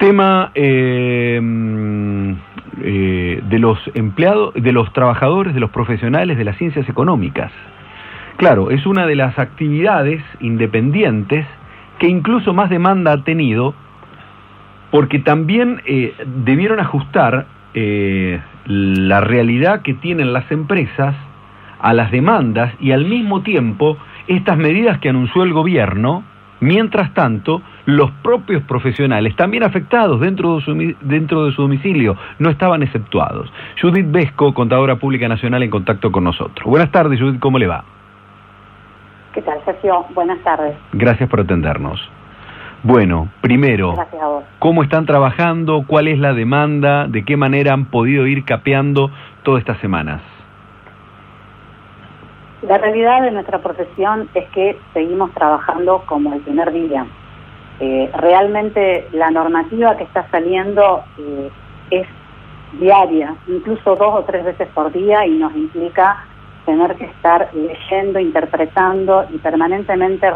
[0.00, 1.38] Tema eh,
[2.82, 7.52] eh, de los empleados, de los trabajadores, de los profesionales de las ciencias económicas.
[8.38, 11.46] Claro, es una de las actividades independientes
[11.98, 13.74] que incluso más demanda ha tenido
[14.90, 21.14] porque también eh, debieron ajustar eh, la realidad que tienen las empresas
[21.78, 26.24] a las demandas y al mismo tiempo estas medidas que anunció el gobierno,
[26.60, 32.50] mientras tanto, los propios profesionales, también afectados dentro de su, dentro de su domicilio, no
[32.50, 33.52] estaban exceptuados.
[33.80, 36.64] Judith Vesco, contadora pública nacional, en contacto con nosotros.
[36.66, 37.84] Buenas tardes, Judith, ¿cómo le va?
[39.32, 40.04] ¿Qué tal, Sergio?
[40.14, 40.76] Buenas tardes.
[40.92, 42.00] Gracias por atendernos.
[42.82, 43.94] Bueno, primero,
[44.58, 45.84] ¿cómo están trabajando?
[45.86, 47.08] ¿Cuál es la demanda?
[47.08, 49.10] ¿De qué manera han podido ir capeando
[49.42, 50.22] todas estas semanas?
[52.62, 57.06] La realidad de nuestra profesión es que seguimos trabajando como el primer día.
[57.80, 61.50] Eh, realmente la normativa que está saliendo eh,
[61.90, 62.06] es
[62.78, 66.24] diaria, incluso dos o tres veces por día y nos implica
[66.66, 70.30] tener que estar leyendo, interpretando y permanentemente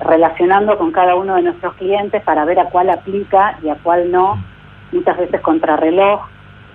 [0.00, 4.12] relacionando con cada uno de nuestros clientes para ver a cuál aplica y a cuál
[4.12, 4.38] no,
[4.92, 6.20] muchas veces contrarreloj,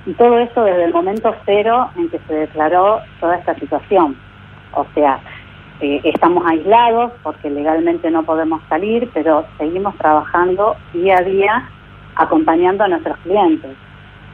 [0.08, 4.18] y todo eso desde el momento cero en que se declaró toda esta situación.
[4.74, 5.20] O sea,
[5.82, 11.70] eh, estamos aislados porque legalmente no podemos salir, pero seguimos trabajando día a día
[12.16, 13.72] acompañando a nuestros clientes.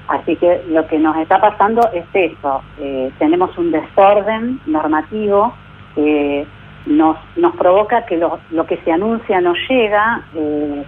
[0.09, 5.53] Así que lo que nos está pasando es eso, eh, tenemos un desorden normativo
[5.95, 6.45] que
[6.85, 10.83] nos, nos provoca que lo, lo que se anuncia no llega, eh,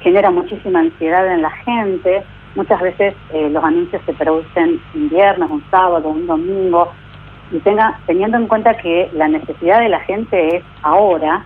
[0.00, 2.22] genera muchísima ansiedad en la gente,
[2.54, 6.92] muchas veces los anuncios se producen un viernes, un sábado, un domingo,
[7.50, 11.44] y tenga, teniendo en cuenta que la necesidad de la gente es ahora,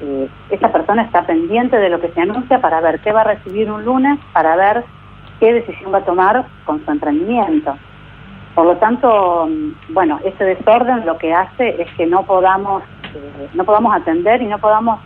[0.00, 3.34] eh, esa persona está pendiente de lo que se anuncia para ver qué va a
[3.34, 4.84] recibir un lunes, para ver
[5.40, 7.76] qué decisión va a tomar con su emprendimiento.
[8.54, 9.48] Por lo tanto,
[9.90, 12.82] bueno, ese desorden lo que hace es que no podamos,
[13.14, 15.00] eh, no podamos atender y no podamos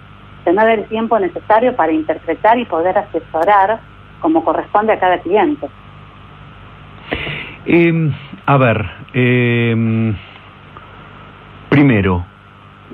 [0.45, 3.81] tener el tiempo necesario para interpretar y poder asesorar
[4.21, 5.69] como corresponde a cada cliente.
[7.67, 8.11] Eh,
[8.47, 10.15] a ver, eh,
[11.79, 12.25] primero,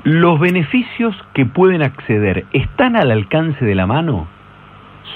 [0.03, 4.27] ¿los beneficios que pueden acceder están al alcance de la mano?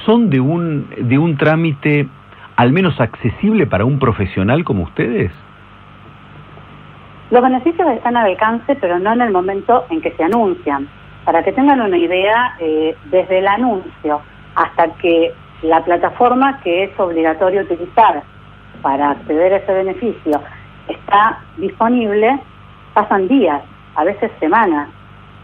[0.06, 2.08] ¿Son de un, de un trámite
[2.56, 5.30] al menos accesible para un profesional como ustedes?
[7.30, 10.88] Los beneficios están al alcance, pero no en el momento en que se anuncian.
[11.26, 14.22] Para que tengan una idea, eh, desde el anuncio
[14.54, 18.22] hasta que la plataforma que es obligatorio utilizar
[18.80, 20.40] para acceder a ese beneficio
[20.88, 22.40] está disponible,
[22.98, 23.62] pasan días,
[23.94, 24.88] a veces semanas.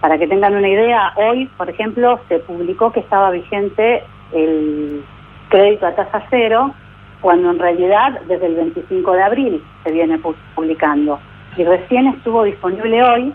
[0.01, 5.05] Para que tengan una idea, hoy, por ejemplo, se publicó que estaba vigente el
[5.51, 6.75] crédito a tasa cero,
[7.21, 10.19] cuando en realidad desde el 25 de abril se viene
[10.57, 11.21] publicando.
[11.57, 13.33] Y recién estuvo disponible hoy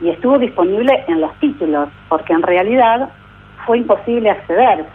[0.00, 3.10] y estuvo disponible en los títulos, porque en realidad
[3.66, 4.86] fue imposible acceder.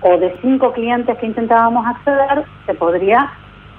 [0.00, 3.30] O de cinco clientes que intentábamos acceder, se podría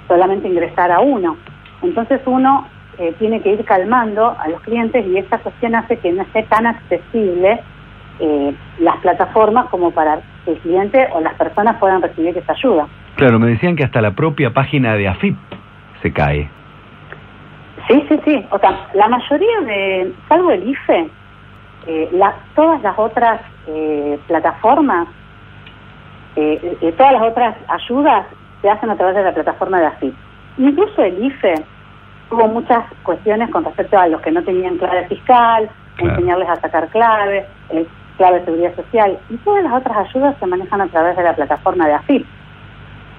[0.08, 1.38] solamente ingresar a uno.
[1.82, 2.68] Entonces uno
[2.98, 6.44] eh, tiene que ir calmando a los clientes y esta cuestión hace que no esté
[6.44, 7.62] tan accesible
[8.20, 12.88] eh, las plataformas como para que el cliente o las personas puedan recibir esa ayuda.
[13.16, 15.38] Claro, me decían que hasta la propia página de AFIP
[16.02, 16.50] se cae.
[17.88, 18.46] Sí, sí, sí.
[18.52, 21.10] O sea, la mayoría de, salvo el IFE,
[21.88, 25.08] eh, la, todas las otras eh, plataformas,
[26.36, 28.26] eh, eh, todas las otras ayudas
[28.62, 30.14] se hacen a través de la plataforma de AFIP.
[30.58, 31.56] Incluso el IFE
[32.32, 36.88] tuvo muchas cuestiones con respecto a los que no tenían clave fiscal, enseñarles a sacar
[36.88, 37.86] clave, el
[38.18, 41.36] clave de seguridad social, y todas las otras ayudas se manejan a través de la
[41.36, 42.26] plataforma de AFIP.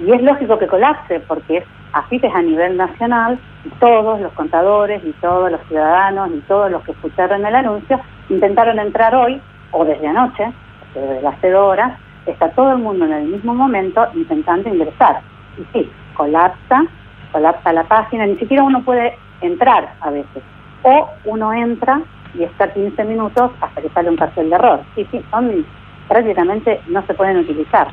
[0.01, 4.33] Y es lógico que colapse, porque es, AFIP es a nivel nacional, y todos los
[4.33, 8.01] contadores, y todos los ciudadanos, y todos los que escucharon el anuncio,
[8.31, 9.41] intentaron entrar hoy,
[9.73, 10.51] o desde anoche,
[10.95, 15.21] desde las 0 horas, está todo el mundo en el mismo momento intentando ingresar.
[15.59, 16.87] Y sí, colapsa,
[17.33, 20.43] colapsa la página, ni siquiera uno puede entrar a veces.
[20.83, 22.01] O uno entra
[22.35, 24.81] y está 15 minutos hasta que sale un cartel de error.
[24.95, 25.65] Sí, sí, son
[26.09, 27.89] prácticamente no se pueden utilizar.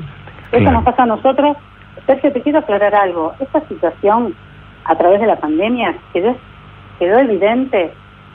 [0.52, 1.56] Eso nos pasa a nosotros.
[2.06, 3.34] Sergio, te quiero aclarar algo.
[3.40, 4.34] Esta situación
[4.84, 6.36] a través de la pandemia quedó,
[6.98, 7.92] quedó evidente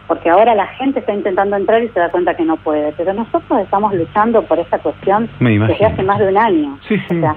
[0.07, 2.93] porque ahora la gente está intentando entrar y se da cuenta que no puede.
[2.93, 6.79] Pero nosotros estamos luchando por esta cuestión desde hace más de un año.
[6.87, 7.17] Sí, sí.
[7.17, 7.35] O sea,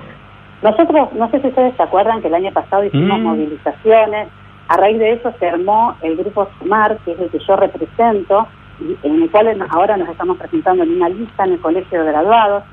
[0.63, 3.23] nosotros, no sé si ustedes se acuerdan que el año pasado hicimos Mm.
[3.23, 4.29] movilizaciones,
[4.69, 8.47] a raíz de eso se armó el grupo SUMAR, que es el que yo represento,
[8.81, 12.13] y en el cual ahora nos estamos presentando en una lista en el colegio de
[12.13, 12.65] graduados,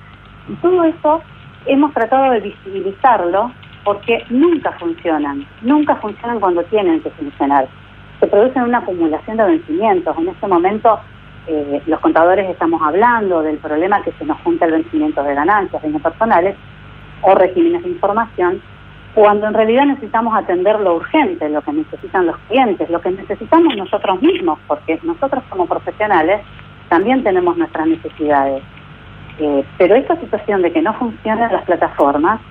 [0.49, 1.21] y todo eso
[1.65, 3.51] hemos tratado de visibilizarlo
[3.83, 7.67] porque nunca funcionan, nunca funcionan cuando tienen que funcionar.
[8.19, 10.17] Se producen una acumulación de vencimientos.
[10.17, 10.99] En este momento
[11.47, 15.81] eh, los contadores estamos hablando del problema que se nos junta el vencimiento de ganancias,
[15.83, 16.55] bienes personales
[17.21, 18.61] o regímenes de información,
[19.13, 23.75] cuando en realidad necesitamos atender lo urgente, lo que necesitan los clientes, lo que necesitamos
[23.77, 26.41] nosotros mismos, porque nosotros como profesionales
[26.89, 28.61] también tenemos nuestras necesidades.
[29.39, 32.41] Eh, pero esta situación de que no funcionan las plataformas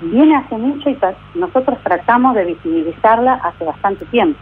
[0.00, 0.98] viene hace mucho y
[1.34, 4.38] nosotros tratamos de visibilizarla hace bastante tiempo.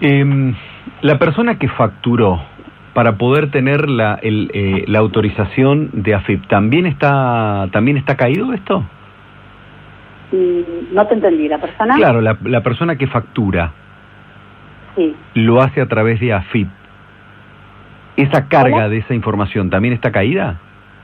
[0.00, 0.54] Em,
[1.02, 2.40] la persona que facturó
[2.94, 8.84] para poder tener la, eh, la autorización de AFIP, ¿también está, ¿también está caído esto?
[10.32, 11.94] Mm, no te entendí, ¿la persona?
[11.96, 13.72] Claro, la, la persona que factura
[14.96, 15.14] sí.
[15.34, 16.68] lo hace a través de AFIP.
[18.16, 20.58] ¿Esa carga de esa información también está caída?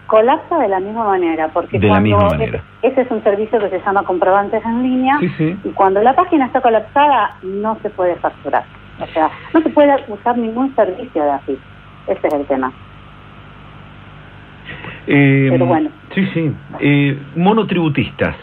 [0.07, 2.63] Colapsa de la misma manera, porque de cuando la misma manera.
[2.83, 5.57] ese es un servicio que se llama comprobantes en línea Sí, sí.
[5.65, 8.65] y cuando la página está colapsada no se puede facturar.
[9.01, 11.59] O sea, no se puede usar ningún servicio de AFIP.
[12.07, 12.73] Ese es el tema.
[15.07, 15.91] Eh, Pero bueno.
[16.15, 16.53] Sí, sí.
[16.81, 18.37] Eh, monotributistas,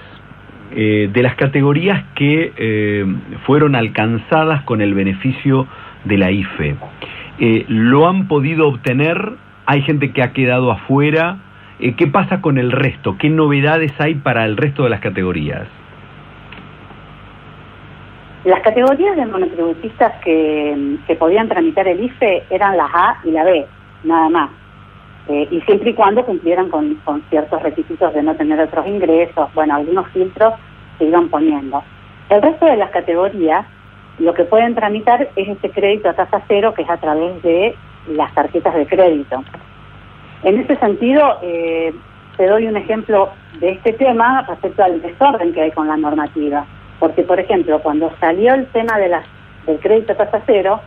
[0.76, 3.06] eh, de las categorías que eh,
[3.46, 5.68] fueron alcanzadas con el beneficio
[6.06, 6.76] de la IFE,
[7.40, 9.34] eh, ¿lo han podido obtener?
[9.66, 11.38] ¿Hay gente que ha quedado afuera?
[11.80, 13.18] Eh, ¿Qué pasa con el resto?
[13.18, 15.68] ¿Qué novedades hay para el resto de las categorías?
[18.46, 23.46] Las categorías de monotributistas que, que podían tramitar el IFE eran las A y la
[23.46, 23.66] B,
[24.04, 24.50] nada más.
[25.30, 29.54] Eh, y siempre y cuando cumplieran con, con ciertos requisitos de no tener otros ingresos,
[29.54, 30.56] bueno, algunos filtros
[30.98, 31.82] se iban poniendo.
[32.30, 33.66] El resto de las categorías,
[34.20, 37.76] lo que pueden tramitar es este crédito a tasa cero, que es a través de
[38.08, 39.42] las tarjetas de crédito.
[40.44, 41.94] En ese sentido, eh,
[42.36, 43.30] te doy un ejemplo
[43.60, 46.66] de este tema respecto al desorden que hay con la normativa.
[47.00, 49.26] Porque, por ejemplo, cuando salió el tema de las,
[49.66, 50.82] del crédito tasa cero,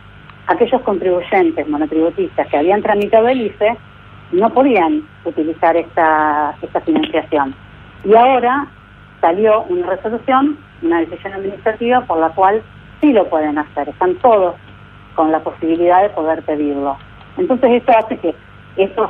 [0.47, 3.77] aquellos contribuyentes monotributistas que habían tramitado el IFE
[4.31, 7.55] no podían utilizar esta, esta financiación.
[8.03, 8.67] Y ahora
[9.21, 12.61] salió una resolución, una decisión administrativa por la cual
[13.01, 13.89] sí lo pueden hacer.
[13.89, 14.55] Están todos
[15.15, 16.97] con la posibilidad de poder pedirlo.
[17.37, 18.35] Entonces esto hace que
[18.77, 19.09] esos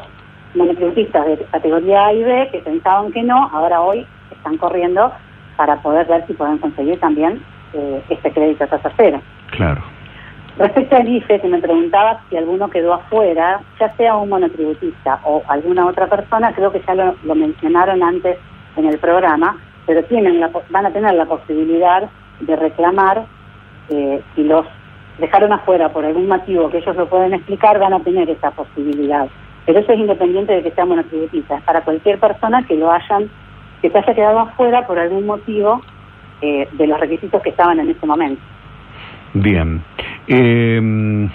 [0.56, 5.12] monotributistas de categoría A y B que pensaban que no, ahora hoy están corriendo
[5.58, 7.44] para poder ver si pueden conseguir también
[7.74, 9.22] eh, este crédito a tasa cero.
[9.52, 9.82] Claro.
[10.58, 15.44] Respecto al IFE, que me preguntaba si alguno quedó afuera, ya sea un monotributista o
[15.48, 18.38] alguna otra persona, creo que ya lo, lo mencionaron antes
[18.76, 23.26] en el programa, pero tienen la, van a tener la posibilidad de reclamar
[23.90, 24.66] eh, si los
[25.20, 29.28] dejaron afuera por algún motivo que ellos lo pueden explicar, van a tener esa posibilidad.
[29.66, 33.30] Pero eso es independiente de que sea monotributista, es para cualquier persona que lo hayan,
[33.82, 35.82] que se haya quedado afuera por algún motivo
[36.42, 38.42] eh, de los requisitos que estaban en ese momento.
[39.34, 39.82] Bien.
[40.28, 41.30] Eh,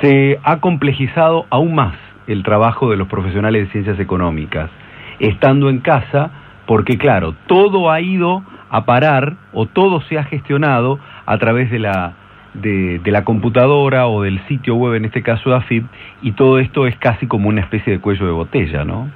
[0.00, 1.94] se ha complejizado aún más
[2.26, 4.70] el trabajo de los profesionales de ciencias económicas,
[5.18, 6.30] estando en casa,
[6.66, 11.78] porque claro, todo ha ido a parar o todo se ha gestionado a través de
[11.78, 12.14] la
[12.54, 15.86] de, de, la computadora o del sitio web, en este caso de AFIP,
[16.22, 19.08] y todo esto es casi como una especie de cuello de botella, ¿no?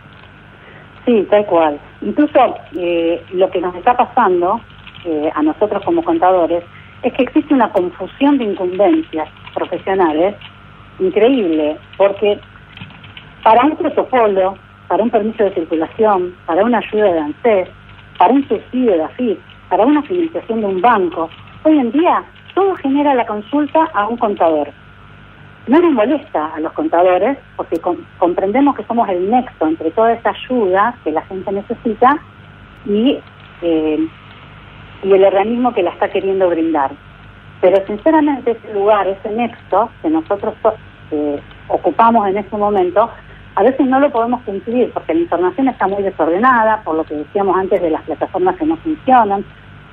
[1.05, 1.81] Sí, tal cual.
[2.01, 4.61] Incluso eh, lo que nos está pasando
[5.05, 6.63] eh, a nosotros como contadores
[7.03, 10.37] es que existe una confusión de incumbencias profesionales
[11.01, 12.39] increíble, porque
[13.43, 17.69] para un protocolo, para un permiso de circulación, para una ayuda de ANSES,
[18.19, 21.29] para un subsidio de AFIP, para una financiación de un banco,
[21.65, 22.23] hoy en día
[22.55, 24.71] todo genera la consulta a un contador.
[25.69, 30.13] No nos molesta a los contadores porque com comprendemos que somos el nexo entre toda
[30.13, 32.19] esa ayuda que la gente necesita
[32.85, 33.21] y,
[33.63, 34.09] eh,
[35.05, 36.91] y el organismo que la está queriendo brindar.
[37.61, 40.55] Pero sinceramente ese lugar, ese nexo que nosotros
[41.13, 43.09] eh, ocupamos en este momento,
[43.55, 47.15] a veces no lo podemos cumplir porque la información está muy desordenada, por lo que
[47.15, 49.45] decíamos antes de las plataformas que no funcionan,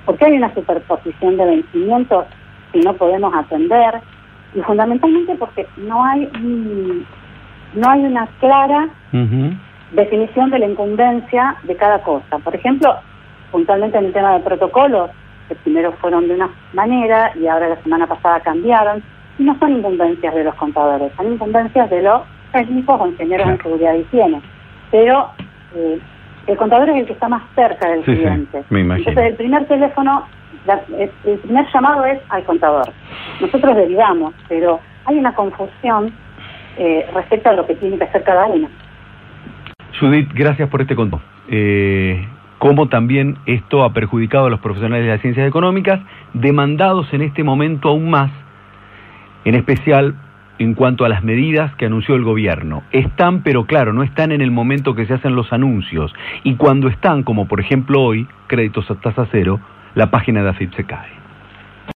[0.05, 2.25] porque hay una superposición de vencimientos
[2.71, 4.01] que no podemos atender
[4.55, 6.29] y fundamentalmente porque no hay
[7.75, 9.57] no hay una clara uh -huh.
[9.91, 12.37] definición de la incumbencia de cada cosa.
[12.39, 12.95] Por ejemplo,
[13.51, 15.11] puntualmente en el tema de protocolos,
[15.47, 19.01] que primero fueron de una manera y ahora la semana pasada cambiaron,
[19.37, 23.57] y no son incumbencias de los contadores, son incumbencias de los técnicos o ingenieros Claro.
[23.57, 24.41] en seguridad y higiene.
[24.91, 25.29] Pero
[25.75, 25.99] eh,
[26.47, 28.63] el contador es el que está más cerca del Sí, sí, cliente.
[28.71, 29.09] me imagino.
[29.09, 30.23] Entonces el primer teléfono,
[30.65, 30.81] la-
[31.25, 32.91] el primer llamado es al contador.
[33.41, 36.13] Nosotros derivamos, pero hay una confusión
[36.77, 38.69] eh, respecto a lo que tiene que hacer cada uno.
[39.99, 41.19] Judith, gracias por este conto.
[41.49, 42.25] Eh,
[42.57, 45.99] cómo también esto ha perjudicado a los profesionales de las ciencias económicas,
[46.33, 48.31] demandados en este momento aún más,
[49.45, 50.15] en especial
[50.57, 52.83] en cuanto a las medidas que anunció el gobierno.
[52.91, 56.13] Están, pero claro, no están en el momento que se hacen los anuncios.
[56.43, 59.59] Y cuando están, como por ejemplo hoy, créditos a tasa cero,
[59.95, 61.28] la página de AFIP se cae.